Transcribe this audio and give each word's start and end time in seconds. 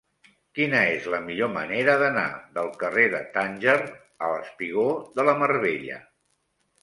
Quina 0.59 0.79
és 0.91 1.03
la 1.13 1.17
millor 1.25 1.49
manera 1.57 1.93
d'anar 2.03 2.23
del 2.55 2.71
carrer 2.83 3.05
de 3.15 3.19
Tànger 3.35 3.77
al 4.29 4.33
espigó 4.41 4.87
de 5.19 5.27
la 5.31 5.35
Mar 5.43 5.51
Bella? 5.67 5.99